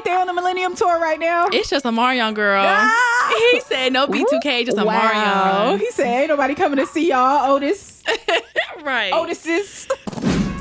Ain't 0.00 0.06
they 0.06 0.14
on 0.14 0.26
the 0.26 0.32
Millennium 0.32 0.74
Tour 0.74 0.98
right 0.98 1.20
now? 1.20 1.48
It's 1.52 1.68
just 1.68 1.84
Omarion 1.84 2.32
girl. 2.32 2.64
Ah! 2.66 3.50
He 3.52 3.60
said 3.60 3.92
no 3.92 4.06
B2K, 4.06 4.64
just 4.64 4.78
a 4.78 4.84
wow. 4.86 5.64
Marion. 5.66 5.78
He 5.78 5.90
said 5.90 6.06
ain't 6.06 6.28
nobody 6.28 6.54
coming 6.54 6.78
to 6.78 6.86
see 6.86 7.10
y'all, 7.10 7.52
Otis. 7.52 8.02
right. 8.82 9.12
Otis's. 9.12 9.88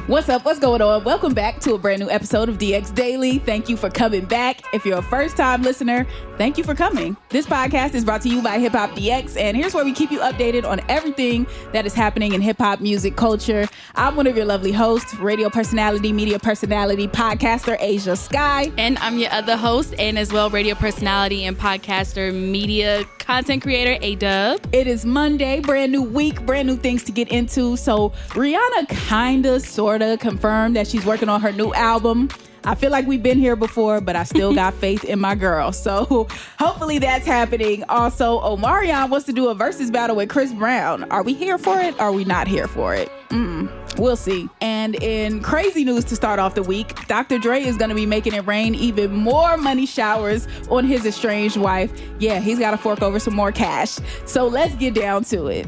What's 0.10 0.28
up? 0.28 0.44
What's 0.44 0.58
going 0.58 0.82
on? 0.82 1.04
Welcome 1.04 1.36
back 1.36 1.60
to 1.60 1.76
a 1.76 1.78
brand 1.78 2.00
new 2.00 2.10
episode 2.10 2.50
of 2.50 2.58
DX 2.58 2.96
Daily. 2.96 3.38
Thank 3.38 3.70
you 3.70 3.78
for 3.78 3.92
coming 3.92 4.26
back. 4.26 4.62
If 4.74 4.84
you're 4.84 4.98
a 4.98 5.04
first 5.04 5.38
time 5.38 5.62
listener, 5.62 6.08
thank 6.36 6.58
you 6.58 6.64
for 6.64 6.74
coming. 6.74 7.16
This 7.30 7.46
podcast 7.46 7.94
is 7.94 8.04
brought 8.04 8.24
to 8.24 8.30
you 8.30 8.42
by 8.42 8.58
Hip 8.58 8.74
Hop 8.74 8.90
DX, 8.96 9.38
and 9.38 9.56
here's 9.56 9.76
where 9.76 9.86
we 9.86 9.94
keep 9.94 10.10
you 10.10 10.18
updated 10.18 10.66
on 10.66 10.82
everything 10.90 11.46
that 11.74 11.86
is 11.86 11.94
happening 11.94 12.34
in 12.34 12.42
hip 12.42 12.58
hop 12.58 12.80
music 12.80 13.18
culture. 13.18 13.68
I'm 13.94 14.16
one 14.16 14.26
of 14.26 14.36
your 14.36 14.46
lovely 14.46 14.72
hosts, 14.72 15.14
radio 15.14 15.48
personality, 15.48 16.12
media 16.12 16.40
personality, 16.40 17.08
podcaster 17.08 17.80
Ashia 17.80 18.18
Skye. 18.18 18.72
And 18.80 18.98
I'm 18.98 19.20
your 19.20 19.32
other 19.32 19.58
host, 19.58 19.94
and 20.00 20.18
as 20.18 20.34
well, 20.34 20.50
radio 20.50 20.74
personality 20.74 21.46
and 21.46 21.56
podcaster, 21.56 22.34
media 22.34 23.06
content 23.20 23.62
creator, 23.62 24.04
Ayeeedubb. 24.04 24.74
It 24.74 24.88
is 24.88 25.06
Monday, 25.06 25.60
brand 25.60 25.92
new 25.92 26.02
week, 26.02 26.44
brand 26.48 26.68
new 26.68 26.78
things 26.78 27.04
to 27.04 27.12
get 27.12 27.28
into. 27.30 27.78
So, 27.78 28.10
Rihanna 28.30 28.90
kinda, 28.90 29.60
sorta 29.60 29.99
confirmed 30.18 30.76
that 30.76 30.88
she's 30.88 31.06
working 31.06 31.30
on 31.30 31.42
her 31.42 31.52
new 31.52 31.74
album. 31.74 32.30
I 32.64 32.76
feel 32.76 32.92
like 32.92 33.08
we've 33.08 33.24
been 33.24 33.40
here 33.40 33.56
before, 33.56 34.02
but 34.02 34.16
I 34.16 34.24
still 34.24 34.54
got 34.54 34.74
faith 34.76 35.04
in 35.06 35.20
my 35.20 35.36
girl. 35.36 35.72
So 35.72 36.28
hopefully 36.60 37.00
that's 37.00 37.26
happening. 37.26 37.84
Also, 37.86 38.40
Omarion 38.42 39.10
wants 39.10 39.26
to 39.28 39.34
do 39.34 39.50
a 39.50 39.56
Verzuz 39.56 39.92
battle 39.92 40.16
with 40.16 40.30
Chris 40.30 40.54
Brown. 40.54 41.10
Are 41.12 41.24
we 41.24 41.34
here 41.34 41.58
for 41.58 41.80
it? 41.80 42.00
Are 42.00 42.12
we 42.12 42.26
not 42.26 42.48
here 42.48 42.68
for 42.68 42.94
it? 42.96 43.10
Mm, 43.30 43.70
we'll 43.98 44.16
see. 44.16 44.50
And 44.60 44.96
in 44.96 45.42
crazy 45.42 45.84
news 45.84 46.04
to 46.06 46.16
start 46.16 46.40
off 46.40 46.56
the 46.56 46.64
week, 46.64 47.08
Dr. 47.08 47.38
Dre 47.38 47.62
is 47.62 47.78
going 47.78 47.90
to 47.90 47.96
be 47.96 48.06
making 48.06 48.34
it 48.34 48.46
rain 48.46 48.76
even 48.76 49.16
more 49.16 49.56
money 49.58 49.86
showers 49.86 50.48
on 50.70 50.86
his 50.86 51.06
estranged 51.06 51.58
wife. 51.58 51.92
Yeah, 52.20 52.40
he's 52.40 52.60
got 52.60 52.72
to 52.72 52.78
fork 52.78 53.02
over 53.02 53.20
some 53.20 53.36
more 53.36 53.52
cash. 53.52 54.00
So 54.26 54.48
let's 54.48 54.76
get 54.76 54.96
down 54.96 55.24
to 55.26 55.48
it. 55.48 55.68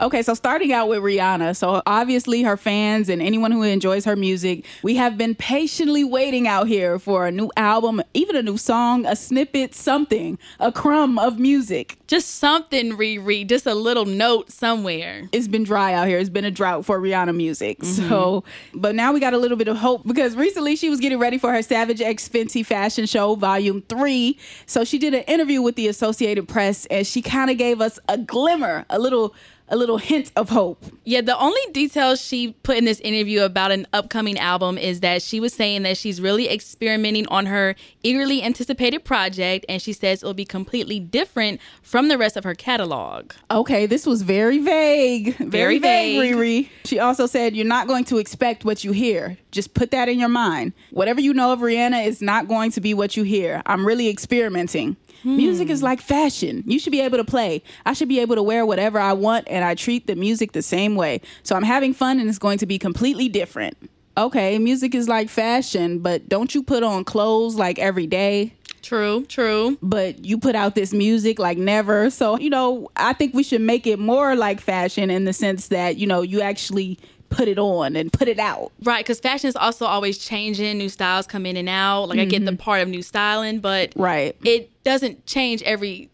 Okay, 0.00 0.22
so 0.22 0.32
starting 0.32 0.72
out 0.72 0.88
with 0.88 1.00
Rihanna. 1.00 1.54
So 1.54 1.82
obviously, 1.84 2.42
her 2.42 2.56
fans 2.56 3.10
and 3.10 3.20
anyone 3.20 3.52
who 3.52 3.62
enjoys 3.62 4.06
her 4.06 4.16
music, 4.16 4.64
we 4.82 4.96
have 4.96 5.18
been 5.18 5.34
patiently 5.34 6.04
waiting 6.04 6.48
out 6.48 6.68
here 6.68 6.98
for 6.98 7.26
a 7.26 7.30
new 7.30 7.50
album, 7.56 8.00
even 8.14 8.34
a 8.34 8.42
new 8.42 8.56
song, 8.56 9.04
a 9.04 9.14
snippet, 9.14 9.74
something, 9.74 10.38
a 10.58 10.72
crumb 10.72 11.18
of 11.18 11.38
music. 11.38 11.98
Just 12.06 12.36
something, 12.36 12.92
Riri, 12.92 13.46
just 13.46 13.66
a 13.66 13.74
little 13.74 14.06
note 14.06 14.50
somewhere. 14.50 15.28
It's 15.32 15.48
been 15.48 15.64
dry 15.64 15.92
out 15.92 16.08
here. 16.08 16.18
It's 16.18 16.30
been 16.30 16.46
a 16.46 16.50
drought 16.50 16.86
for 16.86 16.98
Rihanna 16.98 17.36
music. 17.36 17.78
Mm-hmm. 17.80 18.08
So, 18.08 18.42
but 18.72 18.94
now 18.94 19.12
we 19.12 19.20
got 19.20 19.34
a 19.34 19.38
little 19.38 19.58
bit 19.58 19.68
of 19.68 19.76
hope 19.76 20.06
because 20.06 20.34
recently 20.34 20.76
she 20.76 20.88
was 20.88 20.98
getting 20.98 21.18
ready 21.18 21.36
for 21.36 21.52
her 21.52 21.60
Savage 21.60 22.00
X 22.00 22.26
Fenty 22.26 22.64
Fashion 22.64 23.04
Show 23.04 23.34
Volume 23.34 23.82
3. 23.82 24.38
So 24.64 24.82
she 24.82 24.98
did 24.98 25.12
an 25.12 25.24
interview 25.24 25.60
with 25.60 25.76
the 25.76 25.88
Associated 25.88 26.48
Press 26.48 26.86
and 26.86 27.06
she 27.06 27.20
kind 27.20 27.50
of 27.50 27.58
gave 27.58 27.82
us 27.82 27.98
a 28.08 28.16
glimmer, 28.16 28.86
a 28.88 28.98
little 28.98 29.34
a 29.70 29.76
little 29.76 29.98
hint 29.98 30.32
of 30.36 30.50
hope. 30.50 30.84
Yeah, 31.04 31.20
the 31.20 31.38
only 31.38 31.60
details 31.72 32.20
she 32.20 32.52
put 32.62 32.76
in 32.76 32.84
this 32.84 33.00
interview 33.00 33.42
about 33.42 33.70
an 33.70 33.86
upcoming 33.92 34.38
album 34.38 34.76
is 34.76 35.00
that 35.00 35.22
she 35.22 35.40
was 35.40 35.52
saying 35.52 35.84
that 35.84 35.96
she's 35.96 36.20
really 36.20 36.48
experimenting 36.50 37.26
on 37.28 37.46
her 37.46 37.74
eagerly 38.02 38.42
anticipated 38.42 39.04
project, 39.04 39.64
and 39.68 39.80
she 39.80 39.92
says 39.92 40.22
it'll 40.22 40.34
be 40.34 40.44
completely 40.44 40.98
different 40.98 41.60
from 41.82 42.08
the 42.08 42.18
rest 42.18 42.36
of 42.36 42.44
her 42.44 42.54
catalog. 42.54 43.32
Okay, 43.50 43.86
this 43.86 44.06
was 44.06 44.22
very 44.22 44.58
vague. 44.58 45.36
Very, 45.36 45.50
Very 45.50 45.78
vague, 45.78 46.20
vague. 46.20 46.34
Riri. 46.34 46.68
She 46.84 46.98
also 46.98 47.26
said 47.26 47.54
you're 47.54 47.66
not 47.66 47.86
going 47.86 48.04
to 48.04 48.18
expect 48.18 48.64
what 48.64 48.84
you 48.84 48.92
hear. 48.92 49.38
Just 49.50 49.74
put 49.74 49.90
that 49.90 50.08
in 50.08 50.18
your 50.18 50.28
mind. 50.28 50.72
Whatever 50.90 51.20
you 51.20 51.32
know 51.32 51.52
of 51.52 51.60
Rihanna 51.60 52.06
is 52.06 52.20
not 52.20 52.48
going 52.48 52.70
to 52.72 52.80
be 52.80 52.94
what 52.94 53.16
you 53.16 53.22
hear. 53.22 53.62
I'm 53.66 53.86
really 53.86 54.08
experimenting. 54.08 54.96
Music 55.24 55.70
is 55.70 55.80
hmm. 55.80 55.86
like 55.86 56.00
fashion. 56.00 56.62
You 56.66 56.78
should 56.78 56.92
be 56.92 57.00
able 57.00 57.18
to 57.18 57.24
play. 57.24 57.62
I 57.84 57.92
should 57.92 58.08
be 58.08 58.20
able 58.20 58.36
to 58.36 58.42
wear 58.42 58.64
whatever 58.64 58.98
I 58.98 59.12
want, 59.12 59.46
and 59.48 59.64
I 59.64 59.74
treat 59.74 60.06
the 60.06 60.16
music 60.16 60.52
the 60.52 60.62
same 60.62 60.94
way. 60.94 61.20
So 61.42 61.56
I'm 61.56 61.62
having 61.62 61.94
fun, 61.94 62.20
and 62.20 62.28
it's 62.28 62.38
going 62.38 62.58
to 62.58 62.66
be 62.66 62.78
completely 62.78 63.28
different. 63.28 63.76
Okay, 64.16 64.58
music 64.58 64.94
is 64.94 65.08
like 65.08 65.28
fashion, 65.28 66.00
but 66.00 66.28
don't 66.28 66.54
you 66.54 66.62
put 66.62 66.82
on 66.82 67.04
clothes 67.04 67.54
like 67.54 67.78
every 67.78 68.06
day? 68.06 68.52
True, 68.82 69.24
true. 69.26 69.78
but 69.82 70.24
you 70.24 70.38
put 70.38 70.54
out 70.54 70.74
this 70.74 70.92
music 70.92 71.38
like 71.38 71.58
never. 71.58 72.10
So, 72.10 72.38
you 72.38 72.50
know, 72.50 72.90
I 72.96 73.12
think 73.12 73.34
we 73.34 73.42
should 73.42 73.60
make 73.60 73.86
it 73.86 73.98
more 73.98 74.34
like 74.34 74.60
fashion 74.60 75.10
in 75.10 75.26
the 75.26 75.32
sense 75.32 75.68
that, 75.68 75.96
you 75.96 76.06
know, 76.06 76.22
you 76.22 76.40
actually 76.40 76.98
put 77.30 77.48
it 77.48 77.58
on 77.58 77.96
and 77.96 78.12
put 78.12 78.28
it 78.28 78.38
out. 78.38 78.72
Right, 78.82 79.04
because 79.04 79.20
fashion 79.20 79.48
is 79.48 79.56
also 79.56 79.86
always 79.86 80.18
changing. 80.18 80.76
New 80.76 80.88
styles 80.88 81.26
come 81.26 81.46
in 81.46 81.56
and 81.56 81.68
out. 81.68 82.08
Like 82.08 82.18
I 82.18 82.24
get 82.26 82.44
the 82.44 82.50
mm-hmm. 82.50 82.56
part 82.56 82.82
of 82.82 82.88
new 82.88 83.02
styling, 83.02 83.60
but 83.60 83.92
Right. 83.96 84.36
it 84.44 84.70
doesn't 84.84 85.26
change 85.26 85.62
every 85.62 86.10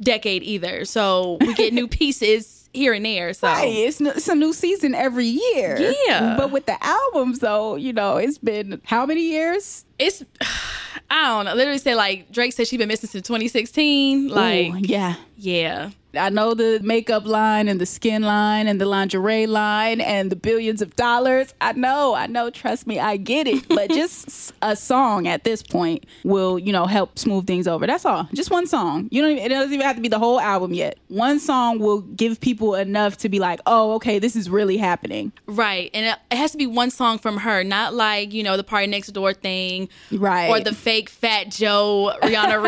decade 0.00 0.42
either. 0.42 0.84
So 0.84 1.38
we 1.40 1.54
get 1.54 1.72
new 1.72 1.88
pieces 1.88 2.68
here 2.74 2.92
and 2.92 3.04
there. 3.04 3.32
So 3.32 3.46
Right. 3.46 3.72
It's, 3.72 4.00
it's 4.00 4.28
a 4.28 4.34
new 4.34 4.52
season 4.52 4.94
every 4.94 5.26
year. 5.26 5.94
Yeah. 6.06 6.34
But 6.36 6.50
with 6.50 6.66
the 6.66 6.76
albums, 6.84 7.38
though, 7.38 7.76
you 7.76 7.92
know, 7.92 8.16
it's 8.16 8.38
been 8.38 8.80
how 8.84 9.06
many 9.06 9.22
years? 9.22 9.84
it's 9.98 10.22
I 11.08 11.28
don't 11.28 11.44
know. 11.44 11.54
Literally 11.54 11.78
say 11.78 11.94
like 11.94 12.32
Drake 12.32 12.52
said 12.52 12.66
she's 12.66 12.78
been 12.78 12.88
missing 12.88 13.08
since 13.08 13.26
2016. 13.26 14.28
Like 14.28 14.72
Ooh, 14.72 14.78
yeah. 14.80 15.14
yeah. 15.36 15.90
I 16.16 16.28
know 16.30 16.54
the 16.54 16.80
makeup 16.82 17.26
line 17.26 17.68
and 17.68 17.80
the 17.80 17.86
skin 17.86 18.22
line 18.22 18.66
and 18.66 18.80
the 18.80 18.86
lingerie 18.86 19.46
line 19.46 20.00
and 20.00 20.30
the 20.30 20.36
billions 20.36 20.82
of 20.82 20.94
dollars. 20.96 21.54
I 21.60 21.72
know, 21.72 22.14
I 22.14 22.26
know. 22.26 22.50
Trust 22.50 22.86
me, 22.86 22.98
I 23.00 23.16
get 23.16 23.46
it. 23.46 23.64
But 23.76 23.90
just 23.90 24.52
a 24.62 24.74
song 24.76 25.26
at 25.28 25.44
this 25.44 25.62
point 25.62 26.04
will, 26.24 26.58
you 26.58 26.72
know, 26.72 26.86
help 26.86 27.18
smooth 27.18 27.46
things 27.46 27.66
over. 27.68 27.86
That's 27.86 28.04
all. 28.06 28.28
Just 28.32 28.50
one 28.50 28.66
song. 28.66 29.08
You 29.10 29.20
don't. 29.22 29.32
Even, 29.32 29.44
it 29.44 29.48
doesn't 29.50 29.72
even 29.72 29.84
have 29.86 29.96
to 29.96 30.02
be 30.02 30.08
the 30.08 30.18
whole 30.18 30.40
album 30.40 30.72
yet. 30.72 30.98
One 31.08 31.38
song 31.40 31.78
will 31.78 32.00
give 32.00 32.40
people 32.40 32.74
enough 32.74 33.18
to 33.18 33.28
be 33.28 33.38
like, 33.38 33.60
oh, 33.66 33.92
okay, 33.94 34.18
this 34.18 34.34
is 34.36 34.48
really 34.48 34.76
happening. 34.78 35.32
Right. 35.46 35.90
And 35.92 36.06
it- 36.06 36.18
it 36.30 36.36
has 36.38 36.52
to 36.52 36.58
be 36.58 36.66
one 36.66 36.90
song 36.90 37.18
from 37.18 37.38
her, 37.38 37.64
not 37.64 37.92
like, 37.94 38.32
you 38.32 38.42
know, 38.42 38.56
the 38.56 38.64
PARTYNEXTDOOR 38.64 39.36
thing. 39.40 39.88
Right. 40.12 40.48
Or 40.48 40.60
the 40.60 40.74
fake 40.74 41.08
Fat 41.08 41.50
Joe 41.50 42.12
Rihanna 42.22 42.60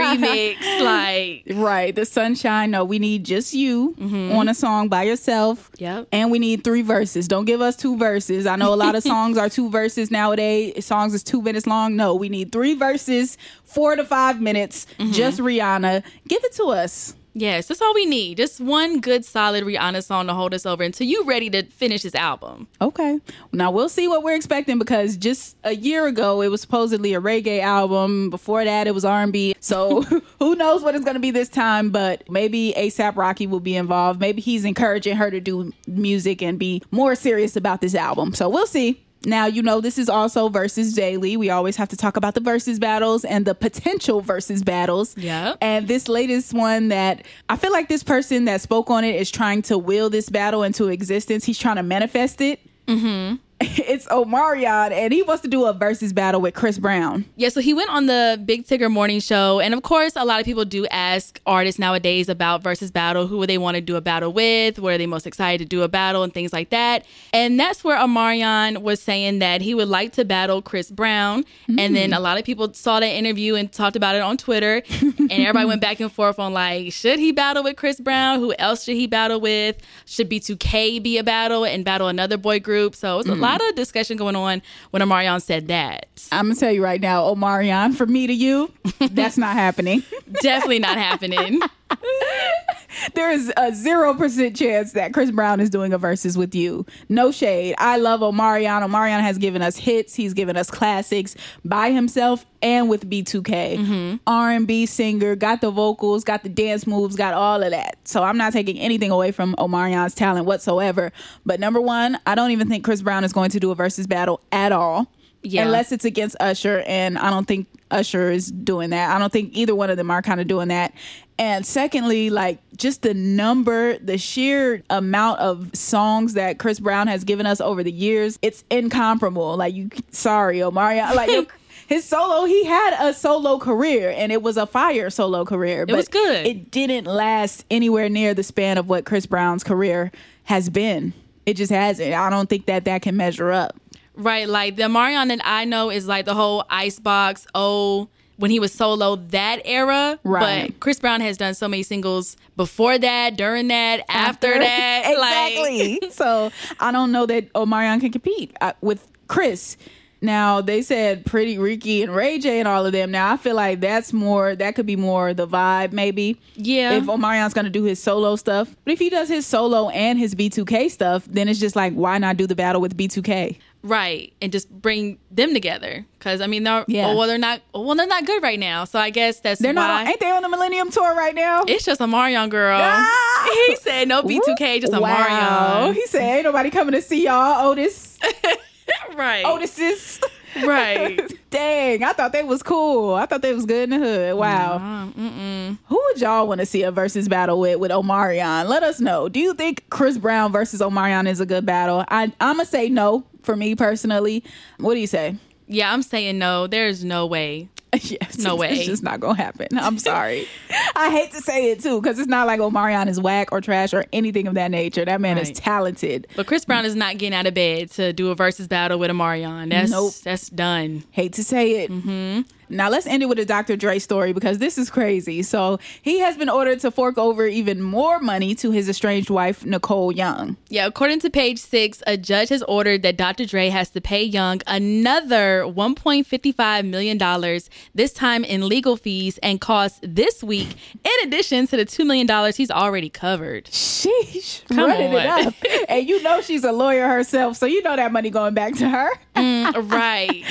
remix. 0.58 0.80
Like 0.82 1.44
Right. 1.56 1.94
The 1.94 2.04
sunshine. 2.04 2.70
No, 2.72 2.84
we 2.84 2.98
need 2.98 3.24
just 3.24 3.37
you 3.54 3.94
mm-hmm. 3.98 4.36
on 4.36 4.48
a 4.48 4.54
song 4.54 4.88
by 4.88 5.04
yourself. 5.04 5.70
Yep. 5.78 6.08
And 6.12 6.30
we 6.30 6.38
need 6.38 6.64
three 6.64 6.82
verses. 6.82 7.28
Don't 7.28 7.44
give 7.44 7.60
us 7.60 7.76
two 7.76 7.96
verses. 7.96 8.46
I 8.46 8.56
know 8.56 8.74
a 8.74 8.76
lot 8.76 8.94
of 8.94 9.02
songs 9.14 9.38
are 9.38 9.48
two 9.48 9.70
verses 9.70 10.10
nowadays. 10.10 10.84
Songs 10.84 11.14
is 11.14 11.22
two 11.22 11.42
minutes 11.42 11.66
long. 11.66 11.96
No, 11.96 12.14
we 12.14 12.28
need 12.28 12.52
three 12.52 12.74
verses, 12.74 13.38
four 13.64 13.96
to 13.96 14.04
five 14.04 14.40
minutes. 14.40 14.86
Mm-hmm. 14.98 15.12
Just 15.12 15.38
Rihanna. 15.40 16.02
Give 16.26 16.42
it 16.44 16.52
to 16.54 16.64
us. 16.64 17.14
Yes, 17.38 17.68
that's 17.68 17.80
all 17.80 17.94
we 17.94 18.04
need. 18.04 18.36
Just 18.36 18.60
one 18.60 19.00
good, 19.00 19.24
solid 19.24 19.62
Rihanna 19.62 20.02
song 20.02 20.26
to 20.26 20.34
hold 20.34 20.54
us 20.54 20.66
over 20.66 20.82
until 20.82 21.06
you 21.06 21.22
ready 21.24 21.48
to 21.50 21.62
finish 21.66 22.02
this 22.02 22.16
album. 22.16 22.66
Okay. 22.80 23.20
Now 23.52 23.70
we'll 23.70 23.88
see 23.88 24.08
what 24.08 24.24
we're 24.24 24.34
expecting 24.34 24.76
because 24.76 25.16
just 25.16 25.56
a 25.62 25.76
year 25.76 26.08
ago 26.08 26.42
it 26.42 26.48
was 26.48 26.60
supposedly 26.60 27.14
a 27.14 27.20
reggae 27.20 27.60
album. 27.60 28.28
Before 28.30 28.64
that 28.64 28.88
it 28.88 28.94
was 28.94 29.04
R&B. 29.04 29.54
So 29.60 30.02
who 30.40 30.56
knows 30.56 30.82
what 30.82 30.96
it's 30.96 31.04
going 31.04 31.14
to 31.14 31.20
be 31.20 31.30
this 31.30 31.48
time, 31.48 31.90
but 31.90 32.28
maybe 32.28 32.74
ASAP 32.76 33.16
Rocky 33.16 33.46
will 33.46 33.60
be 33.60 33.76
involved. 33.76 34.20
Maybe 34.20 34.42
he's 34.42 34.64
encouraging 34.64 35.16
her 35.16 35.30
to 35.30 35.40
do 35.40 35.72
music 35.86 36.42
and 36.42 36.58
be 36.58 36.82
more 36.90 37.14
serious 37.14 37.54
about 37.54 37.80
this 37.80 37.94
album. 37.94 38.34
So 38.34 38.48
we'll 38.48 38.66
see. 38.66 39.00
Now, 39.24 39.46
you 39.46 39.62
know, 39.62 39.80
this 39.80 39.98
is 39.98 40.08
also 40.08 40.48
Verzuz 40.48 40.94
daily. 40.94 41.36
We 41.36 41.50
always 41.50 41.76
have 41.76 41.88
to 41.88 41.96
talk 41.96 42.16
about 42.16 42.34
the 42.34 42.40
Verzuz 42.40 42.78
battles 42.78 43.24
and 43.24 43.44
the 43.44 43.54
potential 43.54 44.22
Verzuz 44.22 44.64
battles. 44.64 45.16
Yeah. 45.16 45.56
And 45.60 45.88
this 45.88 46.08
latest 46.08 46.54
one 46.54 46.88
that 46.88 47.26
I 47.48 47.56
feel 47.56 47.72
like 47.72 47.88
this 47.88 48.04
person 48.04 48.44
that 48.44 48.60
spoke 48.60 48.90
on 48.90 49.04
it 49.04 49.16
is 49.16 49.30
trying 49.30 49.62
to 49.62 49.76
will 49.76 50.08
this 50.08 50.28
battle 50.28 50.62
into 50.62 50.88
existence. 50.88 51.44
He's 51.44 51.58
trying 51.58 51.76
to 51.76 51.82
manifest 51.82 52.40
it. 52.40 52.60
Mm-hmm. 52.86 53.36
It's 53.88 54.06
Omarion, 54.06 54.92
and 54.92 55.12
he 55.14 55.22
wants 55.22 55.42
to 55.42 55.48
do 55.48 55.64
a 55.64 55.72
Verzuz 55.72 56.14
battle 56.14 56.42
with 56.42 56.52
Chris 56.54 56.78
Brown. 56.78 57.24
Yeah, 57.36 57.48
so 57.48 57.60
he 57.60 57.72
went 57.72 57.88
on 57.88 58.04
the 58.04 58.40
Big 58.44 58.66
Tigger 58.66 58.90
Morning 58.90 59.18
Show, 59.18 59.60
and 59.60 59.72
of 59.72 59.82
course, 59.82 60.12
a 60.14 60.24
lot 60.26 60.40
of 60.40 60.44
people 60.44 60.66
do 60.66 60.86
ask 60.88 61.40
artists 61.46 61.78
nowadays 61.78 62.28
about 62.28 62.62
Verzuz 62.62 62.92
battle. 62.92 63.26
Who 63.26 63.38
would 63.38 63.48
they 63.48 63.56
want 63.56 63.76
to 63.76 63.80
do 63.80 63.96
a 63.96 64.02
battle 64.02 64.30
with? 64.30 64.78
Where 64.78 64.94
are 64.94 64.98
they 64.98 65.06
most 65.06 65.26
excited 65.26 65.64
to 65.64 65.68
do 65.68 65.82
a 65.82 65.88
battle, 65.88 66.22
and 66.22 66.34
things 66.34 66.52
like 66.52 66.68
that. 66.70 67.06
And 67.32 67.58
that's 67.58 67.82
where 67.82 67.96
Omarion 67.98 68.82
was 68.82 69.00
saying 69.00 69.38
that 69.38 69.62
he 69.62 69.74
would 69.74 69.88
like 69.88 70.12
to 70.12 70.24
battle 70.24 70.60
Chris 70.60 70.90
Brown. 70.90 71.44
And 71.78 71.96
then 71.96 72.12
a 72.12 72.16
hmm. 72.16 72.22
lot 72.22 72.38
of 72.38 72.44
people 72.44 72.72
saw 72.74 73.00
that 73.00 73.06
interview 73.06 73.54
and 73.54 73.72
talked 73.72 73.96
about 73.96 74.14
it 74.14 74.22
on 74.22 74.36
Twitter, 74.36 74.82
and 75.00 75.32
everybody 75.32 75.66
went 75.66 75.80
back 75.80 75.98
and 76.00 76.12
forth 76.12 76.38
on 76.38 76.52
like, 76.52 76.92
should 76.92 77.18
he 77.18 77.32
battle 77.32 77.64
with 77.64 77.76
Chris 77.76 78.00
Brown? 78.00 78.38
Who 78.38 78.54
else 78.58 78.84
should 78.84 78.96
he 78.96 79.06
battle 79.06 79.40
with? 79.40 79.76
Should 80.04 80.28
B2K 80.28 81.02
be 81.02 81.16
a 81.16 81.24
battle 81.24 81.64
and 81.64 81.84
battle 81.84 82.08
another 82.08 82.36
boy 82.36 82.60
group? 82.60 82.94
So 82.94 83.14
it 83.14 83.16
was 83.16 83.26
a 83.26 83.34
lot 83.34 83.47
of 83.56 83.74
discussion 83.74 84.16
going 84.16 84.36
on 84.36 84.62
when 84.90 85.02
Omarion 85.02 85.40
said 85.42 85.68
that. 85.68 86.06
I'm 86.32 86.46
gonna 86.46 86.54
tell 86.56 86.72
you 86.72 86.82
right 86.82 87.00
now, 87.00 87.22
Omarion, 87.32 87.94
from 87.94 88.12
me 88.12 88.26
to 88.26 88.32
you, 88.32 88.72
that's 89.10 89.38
not 89.38 89.54
happening. 89.54 90.02
Definitely 90.42 90.78
not 90.80 90.96
happening. 90.98 91.60
there 93.14 93.30
is 93.30 93.52
a 93.56 93.72
zero 93.74 94.14
percent 94.14 94.56
chance 94.56 94.92
that 94.92 95.12
Chris 95.12 95.30
Brown 95.30 95.60
is 95.60 95.70
doing 95.70 95.92
a 95.92 95.98
Verzuz 95.98 96.36
with 96.36 96.54
you. 96.54 96.84
No 97.08 97.30
shade. 97.30 97.74
I 97.78 97.96
love 97.96 98.20
Omarion. 98.20 98.86
Omarion 98.86 99.20
has 99.20 99.38
given 99.38 99.62
us 99.62 99.76
hits. 99.76 100.14
He's 100.14 100.34
given 100.34 100.56
us 100.56 100.70
classics 100.70 101.36
by 101.64 101.90
himself 101.90 102.44
and 102.62 102.88
with 102.88 103.08
B2K. 103.08 103.78
Mm-hmm. 103.78 104.16
R&B 104.26 104.86
singer, 104.86 105.36
got 105.36 105.60
the 105.60 105.70
vocals, 105.70 106.24
got 106.24 106.42
the 106.42 106.48
dance 106.48 106.86
moves, 106.86 107.16
got 107.16 107.34
all 107.34 107.62
of 107.62 107.70
that. 107.70 107.96
So 108.04 108.22
I'm 108.22 108.36
not 108.36 108.52
taking 108.52 108.78
anything 108.78 109.10
away 109.10 109.32
from 109.32 109.54
Omarion's 109.56 110.14
talent 110.14 110.46
whatsoever. 110.46 111.12
But 111.46 111.60
number 111.60 111.80
one, 111.80 112.18
I 112.26 112.34
don't 112.34 112.50
even 112.50 112.68
think 112.68 112.84
Chris 112.84 113.02
Brown 113.02 113.24
is 113.24 113.32
going 113.32 113.50
to 113.50 113.60
do 113.60 113.70
a 113.70 113.76
Verzuz 113.76 114.08
battle 114.08 114.40
at 114.52 114.72
all. 114.72 115.06
Yeah. 115.42 115.62
Unless 115.62 115.92
it's 115.92 116.04
against 116.04 116.36
Usher, 116.40 116.82
and 116.86 117.16
I 117.16 117.30
don't 117.30 117.46
think 117.46 117.68
Usher 117.90 118.30
is 118.30 118.50
doing 118.50 118.90
that. 118.90 119.14
I 119.14 119.18
don't 119.18 119.32
think 119.32 119.56
either 119.56 119.74
one 119.74 119.90
of 119.90 119.96
them 119.96 120.10
are 120.10 120.22
kind 120.22 120.40
of 120.40 120.46
doing 120.46 120.68
that. 120.68 120.94
And 121.38 121.64
secondly, 121.64 122.30
like 122.30 122.58
just 122.76 123.02
the 123.02 123.14
number, 123.14 123.98
the 123.98 124.18
sheer 124.18 124.82
amount 124.90 125.40
of 125.40 125.70
songs 125.74 126.34
that 126.34 126.58
Chris 126.58 126.80
Brown 126.80 127.06
has 127.06 127.24
given 127.24 127.46
us 127.46 127.60
over 127.60 127.82
the 127.84 127.92
years, 127.92 128.38
it's 128.42 128.64
incomparable. 128.70 129.56
Like 129.56 129.74
you, 129.74 129.90
sorry, 130.10 130.58
Omarion, 130.58 131.14
like 131.14 131.50
his 131.86 132.04
solo, 132.04 132.44
he 132.44 132.64
had 132.64 132.96
a 133.00 133.14
solo 133.14 133.58
career, 133.58 134.12
and 134.16 134.30
it 134.32 134.42
was 134.42 134.56
a 134.56 134.66
fire 134.66 135.10
solo 135.10 135.44
career. 135.44 135.86
It 135.88 135.94
was 135.94 136.08
good. 136.08 136.46
It 136.46 136.70
didn't 136.70 137.06
last 137.06 137.64
anywhere 137.70 138.08
near 138.08 138.34
the 138.34 138.42
span 138.42 138.76
of 138.76 138.88
what 138.88 139.04
Chris 139.06 139.24
Brown's 139.26 139.64
career 139.64 140.12
has 140.44 140.68
been. 140.68 141.14
It 141.46 141.54
just 141.54 141.72
hasn't. 141.72 142.12
I 142.12 142.28
don't 142.28 142.50
think 142.50 142.66
that 142.66 142.84
that 142.84 143.00
can 143.02 143.16
measure 143.16 143.50
up. 143.50 143.74
Right, 144.18 144.48
like 144.48 144.76
the 144.76 144.82
Omarion 144.82 145.28
that 145.28 145.40
I 145.44 145.64
know 145.64 145.90
is 145.90 146.06
like 146.06 146.24
the 146.24 146.34
whole 146.34 146.64
Icebox, 146.68 147.46
oh, 147.54 148.08
when 148.36 148.50
he 148.50 148.60
was 148.60 148.72
solo, 148.72 149.16
that 149.16 149.62
era. 149.64 150.18
Right. 150.24 150.68
But 150.68 150.80
Chris 150.80 150.98
Brown 150.98 151.20
has 151.20 151.36
done 151.36 151.54
so 151.54 151.68
many 151.68 151.82
singles 151.82 152.36
before 152.56 152.98
that, 152.98 153.36
during 153.36 153.68
that, 153.68 154.04
after, 154.08 154.58
that. 154.58 155.14
like- 155.18 155.52
exactly. 155.52 156.10
so 156.10 156.50
I 156.80 156.92
don't 156.92 157.12
know 157.12 157.26
that 157.26 157.52
Omarion 157.52 158.00
can 158.00 158.10
compete 158.12 158.56
uh, 158.60 158.72
with 158.80 159.08
Chris. 159.28 159.76
Now 160.20 160.60
they 160.60 160.82
said 160.82 161.24
Pretty 161.24 161.58
Ricky 161.58 162.02
and 162.02 162.12
Ray 162.14 162.40
J 162.40 162.58
and 162.58 162.66
all 162.66 162.84
of 162.84 162.90
them. 162.92 163.12
Now 163.12 163.32
I 163.32 163.36
feel 163.36 163.54
like 163.54 163.78
that's 163.80 164.12
more. 164.12 164.56
That 164.56 164.74
could 164.74 164.86
be 164.86 164.96
more 164.96 165.32
the 165.32 165.46
vibe, 165.46 165.92
maybe. 165.92 166.40
Yeah. 166.56 166.94
If 166.94 167.04
Omarion's 167.04 167.54
gonna 167.54 167.70
do 167.70 167.84
his 167.84 168.02
solo 168.02 168.34
stuff, 168.34 168.74
but 168.84 168.92
if 168.92 168.98
he 168.98 169.10
does 169.10 169.28
his 169.28 169.46
solo 169.46 169.90
and 169.90 170.18
his 170.18 170.34
B2K 170.34 170.90
stuff, 170.90 171.24
then 171.26 171.48
it's 171.48 171.60
just 171.60 171.76
like 171.76 171.92
why 171.92 172.18
not 172.18 172.36
do 172.36 172.48
the 172.48 172.56
battle 172.56 172.80
with 172.80 172.96
B2K? 172.96 173.58
Right, 173.82 174.32
and 174.42 174.50
just 174.50 174.68
bring 174.70 175.18
them 175.30 175.54
together. 175.54 176.04
Because 176.18 176.40
I 176.40 176.46
mean, 176.48 176.64
they're 176.64 176.84
Yeah. 176.88 177.08
oh, 177.08 177.16
well, 177.16 177.28
they're 177.28 177.38
not. 177.38 177.60
Well, 177.72 177.94
they're 177.94 178.06
not 178.08 178.26
good 178.26 178.42
right 178.42 178.58
now. 178.58 178.84
So 178.84 178.98
I 178.98 179.10
guess 179.10 179.38
that's 179.40 179.60
They're 179.60 179.72
why. 179.72 179.86
not. 179.86 180.00
On, 180.02 180.08
ain't 180.08 180.20
they 180.20 180.30
on 180.30 180.42
the 180.42 180.48
Millennium 180.48 180.90
Tour 180.90 181.14
right 181.14 181.34
now? 181.34 181.62
it's 181.66 181.84
just 181.84 182.00
Omarion 182.00 182.48
girl. 182.50 182.78
Ah! 182.82 183.24
He 183.68 183.76
said 183.76 184.08
no 184.08 184.22
B2K, 184.22 184.80
just 184.80 184.92
a 184.92 185.00
wow. 185.00 185.80
Marion. 185.80 185.94
He 185.94 186.06
said 186.06 186.22
ain't 186.22 186.44
nobody 186.44 186.70
coming 186.70 186.92
to 186.92 187.00
see 187.02 187.24
y'all, 187.24 187.68
Otis. 187.68 188.18
right. 189.14 189.44
Otis's. 189.44 190.20
Right. 190.64 191.20
Dang, 191.50 192.02
I 192.02 192.12
thought 192.12 192.32
they 192.32 192.42
was 192.42 192.62
cool. 192.62 193.14
I 193.14 193.26
thought 193.26 193.42
they 193.42 193.52
was 193.54 193.64
good 193.66 193.90
in 193.90 194.00
the 194.00 194.06
hood. 194.06 194.34
Wow. 194.36 194.78
Who 195.16 196.02
would 196.06 196.20
y'all 196.20 196.46
want 196.48 196.60
to 196.60 196.66
see 196.66 196.82
a 196.82 196.90
Verzuz 196.92 197.28
battle 197.28 197.60
with 197.60 197.78
with 197.78 197.90
Omarion? 197.90 198.68
Let 198.68 198.82
us 198.82 199.00
know. 199.00 199.28
Do 199.28 199.40
you 199.40 199.54
think 199.54 199.84
Chris 199.90 200.18
Brown 200.18 200.50
versus 200.52 200.80
Omarion 200.80 201.28
is 201.28 201.40
a 201.40 201.46
good 201.46 201.64
battle? 201.66 202.04
I 202.08 202.24
I'm 202.40 202.56
gonna 202.56 202.64
say 202.64 202.88
no 202.88 203.24
for 203.42 203.56
me 203.56 203.74
personally. 203.74 204.44
What 204.78 204.94
do 204.94 205.00
you 205.00 205.06
say? 205.06 205.36
Yeah, 205.66 205.92
I'm 205.92 206.02
saying 206.02 206.38
no. 206.38 206.66
There's 206.66 207.04
no 207.04 207.26
way. 207.26 207.68
yes, 207.94 208.38
No 208.38 208.54
it's- 208.54 208.58
way. 208.58 208.76
It's 208.78 208.86
just 208.86 209.02
not 209.02 209.18
gonna 209.20 209.36
happen. 209.36 209.68
I'm 209.78 209.98
sorry. 210.10 210.46
I 210.94 211.10
hate 211.10 211.30
to 211.32 211.40
say 211.40 211.70
it 211.70 211.80
too 211.80 212.00
because 212.00 212.18
it's 212.18 212.28
not 212.28 212.46
like 212.46 212.60
Omarion 212.60 213.06
is 213.08 213.18
whack 213.20 213.48
or 213.52 213.60
trash 213.62 213.94
or 213.94 214.04
anything 214.12 214.46
of 214.46 214.54
that 214.54 214.70
nature. 214.70 215.04
That 215.04 215.20
man 215.22 215.38
is 215.38 215.50
talented. 215.52 216.26
But 216.36 216.46
Chris 216.46 216.64
Brown 216.66 216.84
is 216.84 216.94
not 216.94 217.16
getting 217.18 217.34
out 217.34 217.46
of 217.46 217.54
bed 217.54 217.90
to 217.92 218.12
do 218.12 218.30
a 218.30 218.36
Verzuz 218.36 218.68
battle 218.68 218.98
with 218.98 219.10
Omarion. 219.10 219.70
That's 219.70 219.90
Nope. 219.90 220.12
that's 220.22 220.50
done. 220.50 221.04
Hate 221.12 221.32
to 221.34 221.44
say 221.44 221.82
it. 221.84 221.90
Mm-hmm. 221.90 222.42
Now 222.70 222.88
let's 222.88 223.06
end 223.06 223.22
it 223.22 223.26
with 223.26 223.38
a 223.38 223.44
Dr. 223.44 223.76
Dre 223.76 223.98
story 223.98 224.32
because 224.32 224.58
this 224.58 224.78
is 224.78 224.90
crazy. 224.90 225.42
So 225.42 225.78
he 226.02 226.18
has 226.20 226.36
been 226.36 226.48
ordered 226.48 226.80
to 226.80 226.90
fork 226.90 227.18
over 227.18 227.46
even 227.46 227.82
more 227.82 228.18
money 228.20 228.54
to 228.56 228.70
his 228.70 228.88
estranged 228.88 229.30
wife 229.30 229.64
Nicole 229.64 230.12
Young. 230.12 230.56
Yeah, 230.68 230.86
according 230.86 231.20
to 231.20 231.30
page 231.30 231.58
six, 231.58 232.02
a 232.06 232.16
judge 232.16 232.48
has 232.50 232.62
ordered 232.64 233.02
that 233.02 233.16
Dr. 233.16 233.46
Dre 233.46 233.68
has 233.68 233.90
to 233.90 234.00
pay 234.00 234.22
Young 234.22 234.60
another 234.66 235.62
$1.55 235.64 236.88
million, 236.88 237.60
this 237.94 238.12
time 238.12 238.44
in 238.44 238.68
legal 238.68 238.96
fees 238.96 239.38
and 239.38 239.60
costs 239.60 240.00
this 240.02 240.42
week, 240.42 240.76
in 241.04 241.28
addition 241.28 241.66
to 241.66 241.76
the 241.76 241.84
$2 241.84 242.06
million 242.06 242.28
he's 242.52 242.70
already 242.70 243.08
covered. 243.08 243.64
Sheesh, 243.66 244.66
Come 244.68 244.90
running 244.90 245.12
it 245.12 245.26
up, 245.26 245.54
and 245.88 246.08
you 246.08 246.22
know 246.22 246.40
she's 246.40 246.64
a 246.64 246.72
lawyer 246.72 247.06
herself, 247.08 247.56
so 247.56 247.66
you 247.66 247.82
know 247.82 247.96
that 247.96 248.12
money 248.12 248.30
going 248.30 248.54
back 248.54 248.74
to 248.74 248.88
her. 248.88 249.08
Mm, 249.34 249.90
right. 249.90 250.44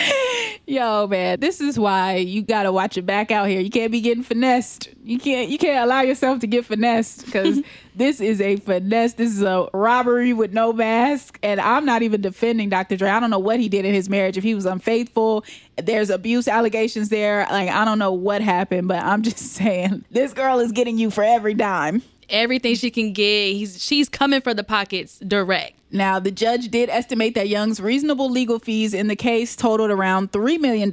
Yo, 0.65 1.07
man, 1.07 1.39
this 1.39 1.61
is 1.61 1.77
why 1.77 2.06
you 2.15 2.41
gotta 2.41 2.71
watch 2.71 2.95
your 2.95 3.03
back 3.03 3.31
out 3.31 3.47
here. 3.47 3.59
You 3.59 3.69
can't 3.69 3.91
be 3.91 4.01
getting 4.01 4.23
finessed. 4.23 4.89
You 5.03 5.19
can't. 5.19 5.49
You 5.49 5.57
can't 5.57 5.83
allow 5.83 6.01
yourself 6.01 6.39
to 6.39 6.47
get 6.47 6.65
finessed 6.65 7.25
because 7.25 7.61
this 7.95 8.19
is 8.19 8.41
a 8.41 8.57
finesse. 8.57 9.13
This 9.13 9.31
is 9.31 9.41
a 9.41 9.69
robbery 9.73 10.33
with 10.33 10.53
no 10.53 10.73
mask. 10.73 11.39
And 11.43 11.59
I'm 11.59 11.85
not 11.85 12.01
even 12.01 12.21
defending 12.21 12.69
Dr. 12.69 12.97
Dre. 12.97 13.09
I 13.09 13.19
don't 13.19 13.29
know 13.29 13.39
what 13.39 13.59
he 13.59 13.69
did 13.69 13.85
in 13.85 13.93
his 13.93 14.09
marriage. 14.09 14.37
If 14.37 14.43
he 14.43 14.55
was 14.55 14.65
unfaithful, 14.65 15.45
there's 15.77 16.09
abuse 16.09 16.47
allegations 16.47 17.09
there. 17.09 17.47
Like 17.49 17.69
I 17.69 17.85
don't 17.85 17.99
know 17.99 18.13
what 18.13 18.41
happened, 18.41 18.87
but 18.87 19.03
I'm 19.03 19.21
just 19.21 19.37
saying 19.53 20.05
this 20.11 20.33
girl 20.33 20.59
is 20.59 20.71
getting 20.71 20.97
you 20.97 21.11
for 21.11 21.23
every 21.23 21.53
dime. 21.53 22.01
Everything 22.29 22.75
she 22.75 22.91
can 22.91 23.13
get, 23.13 23.53
he's 23.53 23.81
she's 23.81 24.09
coming 24.09 24.41
for 24.41 24.53
the 24.53 24.63
pockets 24.63 25.19
direct. 25.19 25.76
Now, 25.91 26.19
the 26.19 26.31
judge 26.31 26.69
did 26.69 26.89
estimate 26.89 27.33
that 27.35 27.47
Young's 27.47 27.79
reasonable 27.79 28.29
legal 28.29 28.59
fees 28.59 28.93
in 28.93 29.07
the 29.07 29.15
case 29.15 29.55
totaled 29.55 29.89
around 29.89 30.31
$3 30.31 30.59
million, 30.59 30.91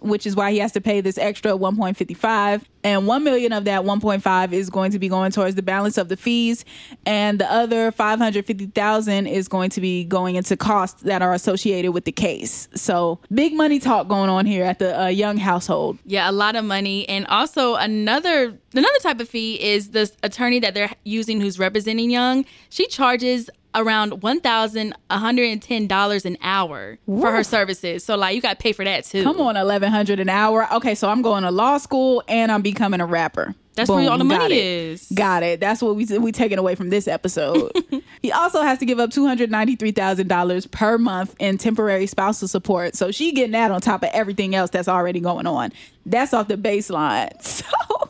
which 0.00 0.26
is 0.26 0.34
why 0.34 0.52
he 0.52 0.58
has 0.58 0.72
to 0.72 0.80
pay 0.80 1.00
this 1.00 1.18
extra 1.18 1.52
1.55. 1.52 2.64
And 2.82 3.06
1 3.06 3.24
million 3.24 3.52
of 3.52 3.64
that 3.66 3.82
1.5 3.82 4.52
is 4.52 4.70
going 4.70 4.92
to 4.92 4.98
be 4.98 5.08
going 5.08 5.32
towards 5.32 5.54
the 5.54 5.62
balance 5.62 5.98
of 5.98 6.08
the 6.08 6.16
fees. 6.16 6.64
And 7.04 7.38
the 7.38 7.52
other 7.52 7.92
550,000 7.92 9.26
is 9.26 9.48
going 9.48 9.70
to 9.70 9.80
be 9.82 10.04
going 10.04 10.36
into 10.36 10.56
costs 10.56 11.02
that 11.02 11.20
are 11.20 11.34
associated 11.34 11.92
with 11.92 12.06
the 12.06 12.12
case. 12.12 12.68
So 12.74 13.18
big 13.32 13.52
money 13.52 13.78
talk 13.78 14.08
going 14.08 14.30
on 14.30 14.46
here 14.46 14.64
at 14.64 14.78
the 14.78 14.98
uh, 14.98 15.06
Young 15.08 15.36
household. 15.36 15.98
Yeah, 16.06 16.30
a 16.30 16.32
lot 16.32 16.56
of 16.56 16.64
money. 16.64 17.06
And 17.08 17.26
also 17.26 17.74
another 17.74 18.58
another 18.72 18.98
type 19.02 19.20
of 19.20 19.28
fee 19.28 19.62
is 19.62 19.90
the 19.90 20.10
attorney 20.22 20.60
that 20.60 20.72
they're 20.72 20.92
using 21.04 21.40
who's 21.40 21.58
representing 21.58 22.10
Young. 22.10 22.46
She 22.70 22.86
charges 22.86 23.50
around 23.74 24.22
one 24.22 24.40
thousand 24.40 24.94
one 25.08 25.20
hundred 25.20 25.50
and 25.50 25.62
ten 25.62 25.86
dollars 25.86 26.24
an 26.24 26.36
hour 26.42 26.98
for 27.06 27.30
her 27.30 27.44
services. 27.44 28.04
So 28.04 28.16
like 28.16 28.34
you 28.34 28.42
got 28.42 28.58
to 28.58 28.62
pay 28.62 28.72
for 28.72 28.84
that 28.84 29.04
too. 29.04 29.22
Come 29.22 29.40
on, 29.40 29.56
eleven 29.56 29.90
hundred 29.90 30.20
an 30.20 30.28
hour. 30.28 30.72
Okay, 30.74 30.94
so 30.94 31.08
I'm 31.08 31.22
going 31.22 31.42
to 31.42 31.50
law 31.50 31.78
school 31.78 32.22
and 32.28 32.50
I'm 32.50 32.62
becoming 32.62 33.00
a 33.00 33.06
rapper. 33.06 33.54
That's 33.74 33.88
where 33.88 34.10
all 34.10 34.18
the 34.18 34.24
money 34.24 34.58
is. 34.58 35.06
Got 35.14 35.42
it. 35.42 35.60
That's 35.60 35.80
what 35.80 35.96
we 35.96 36.04
we 36.18 36.32
taking 36.32 36.58
away 36.58 36.74
from 36.74 36.90
this 36.90 37.06
episode. 37.08 37.72
he 38.22 38.32
also 38.32 38.62
has 38.62 38.78
to 38.78 38.84
give 38.84 38.98
up 38.98 39.10
two 39.10 39.26
hundred 39.26 39.50
ninety 39.50 39.76
three 39.76 39.92
thousand 39.92 40.28
dollars 40.28 40.66
per 40.66 40.98
month 40.98 41.34
in 41.38 41.56
temporary 41.56 42.06
spousal 42.06 42.48
support. 42.48 42.94
So 42.96 43.10
she 43.10 43.32
getting 43.32 43.52
that 43.52 43.70
on 43.70 43.80
top 43.80 44.02
of 44.02 44.10
everything 44.12 44.54
else 44.54 44.70
that's 44.70 44.88
already 44.88 45.20
going 45.20 45.46
on. 45.46 45.72
That's 46.04 46.34
off 46.34 46.48
the 46.48 46.56
baseline. 46.56 47.30
So 47.60 48.09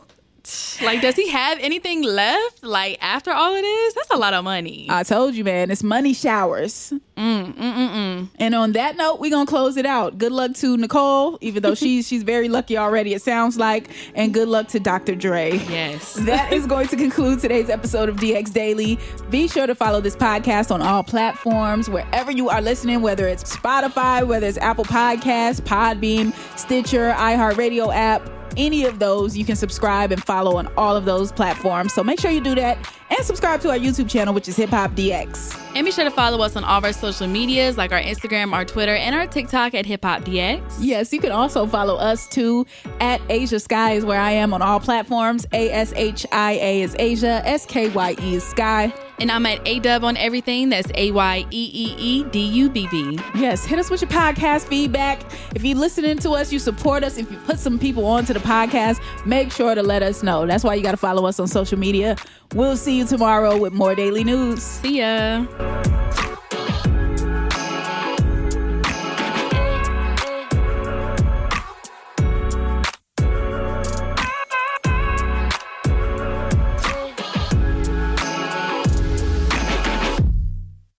Like, 0.81 1.01
does 1.01 1.15
he 1.15 1.29
have 1.29 1.59
anything 1.59 2.01
left? 2.03 2.63
Like 2.63 2.97
after 3.01 3.31
all 3.31 3.55
of 3.55 3.61
this, 3.61 3.93
that's 3.93 4.09
a 4.11 4.17
lot 4.17 4.33
of 4.33 4.43
money. 4.43 4.87
I 4.89 5.03
told 5.03 5.35
you, 5.35 5.43
man, 5.43 5.69
it's 5.71 5.83
money 5.83 6.13
showers. 6.13 6.93
Mm, 7.17 7.53
mm, 7.53 7.55
mm, 7.55 7.89
mm. 7.91 8.29
And 8.39 8.55
on 8.55 8.71
that 8.71 8.97
note, 8.97 9.19
we're 9.19 9.29
gonna 9.29 9.45
close 9.45 9.77
it 9.77 9.85
out. 9.85 10.17
Good 10.17 10.31
luck 10.31 10.53
to 10.55 10.75
Nicole, 10.77 11.37
even 11.41 11.61
though 11.61 11.75
she's 11.75 12.07
she's 12.07 12.23
very 12.23 12.49
lucky 12.49 12.77
already. 12.77 13.13
It 13.13 13.21
sounds 13.21 13.57
like, 13.57 13.89
and 14.15 14.33
good 14.33 14.47
luck 14.47 14.67
to 14.69 14.79
Dr. 14.79 15.13
Dre. 15.15 15.53
yes. 15.69 16.13
That 16.13 16.51
is 16.51 16.65
going 16.65 16.87
to 16.87 16.95
conclude 16.95 17.39
today's 17.39 17.69
episode 17.69 18.09
of 18.09 18.15
DX 18.17 18.51
Daily. 18.53 18.97
Be 19.29 19.47
sure 19.47 19.67
to 19.67 19.75
follow 19.75 20.01
this 20.01 20.15
podcast 20.15 20.71
on 20.71 20.81
all 20.81 21.03
platforms, 21.03 21.89
wherever 21.89 22.31
you 22.31 22.49
are 22.49 22.61
listening, 22.61 23.01
whether 23.01 23.27
it's 23.27 23.43
Spotify, 23.55 24.25
whether 24.25 24.47
it's 24.47 24.57
Apple 24.57 24.85
Podcasts, 24.85 25.61
Podbean, 25.61 26.33
Stitcher, 26.57 27.13
iHeartRadio 27.17 27.93
app, 27.93 28.27
any 28.57 28.85
of 28.85 28.99
those. 28.99 29.37
You 29.37 29.45
can 29.45 29.55
subscribe 29.55 30.11
and 30.11 30.23
follow 30.23 30.57
on 30.57 30.67
all 30.77 30.95
of 30.95 31.05
those 31.05 31.31
platforms. 31.31 31.93
So 31.93 32.03
make 32.03 32.19
sure 32.19 32.31
you 32.31 32.41
do 32.41 32.55
that 32.55 32.77
and 33.09 33.25
subscribe 33.25 33.61
to 33.61 33.69
our 33.69 33.77
YouTube 33.77 34.09
channel, 34.09 34.33
which 34.33 34.47
is 34.47 34.55
Hip 34.55 34.69
Hop 34.69 34.91
DX. 34.91 35.57
And 35.75 35.85
be 35.85 35.91
sure 35.91 36.03
to 36.03 36.11
follow 36.11 36.41
us 36.41 36.55
on 36.55 36.63
all 36.63 36.77
of 36.79 36.83
our 36.83 36.93
social 36.93 37.27
medias, 37.27 37.77
like 37.77 37.91
our 37.91 38.01
Instagram, 38.01 38.53
our 38.53 38.65
Twitter, 38.65 38.95
and 38.95 39.15
our 39.15 39.27
TikTok 39.27 39.73
at 39.73 39.85
Hip 39.85 40.03
Hop 40.03 40.23
DX. 40.23 40.61
Yes, 40.79 41.13
you 41.13 41.19
can 41.19 41.31
also 41.31 41.65
follow 41.65 41.95
us 41.95 42.27
too 42.27 42.65
at 42.99 43.21
Ashia 43.27 43.61
Skye 43.61 43.93
is 43.93 44.05
where 44.05 44.19
I 44.19 44.31
am 44.31 44.53
on 44.53 44.61
all 44.61 44.79
platforms. 44.79 45.45
A 45.53 45.71
S 45.71 45.93
H 45.95 46.25
I 46.31 46.53
A 46.53 46.81
is 46.81 46.95
Ashia, 46.95 47.41
S 47.45 47.65
K 47.65 47.89
Y 47.89 48.15
E 48.21 48.35
is 48.35 48.43
Skye. 48.43 48.93
And 49.21 49.31
I'm 49.31 49.45
at 49.45 49.63
Ayeeedubb 49.65 50.01
on 50.01 50.17
everything. 50.17 50.69
That's 50.69 50.91
A 50.95 51.11
Y 51.11 51.45
E 51.51 51.71
E 51.73 51.95
E 51.95 52.23
D 52.23 52.39
U 52.39 52.71
B 52.71 52.87
B. 52.89 53.19
Yes, 53.35 53.63
hit 53.63 53.77
us 53.77 53.91
with 53.91 54.01
your 54.01 54.09
podcast 54.09 54.67
feedback. 54.67 55.21
If 55.55 55.63
you're 55.63 55.77
listening 55.77 56.17
to 56.17 56.31
us, 56.31 56.51
you 56.51 56.57
support 56.57 57.03
us. 57.03 57.19
If 57.19 57.31
you 57.31 57.37
put 57.37 57.59
some 57.59 57.77
people 57.77 58.03
onto 58.03 58.33
the 58.33 58.39
podcast, 58.39 58.99
make 59.27 59.51
sure 59.51 59.75
to 59.75 59.83
let 59.83 60.01
us 60.01 60.23
know. 60.23 60.47
That's 60.47 60.63
why 60.63 60.73
you 60.73 60.81
got 60.81 60.91
to 60.91 60.97
follow 60.97 61.27
us 61.27 61.39
on 61.39 61.47
social 61.47 61.77
media. 61.77 62.15
We'll 62.55 62.77
see 62.77 62.97
you 62.97 63.05
tomorrow 63.05 63.59
with 63.59 63.73
more 63.73 63.93
daily 63.93 64.23
news. 64.23 64.63
See 64.63 64.97
ya. 65.01 65.45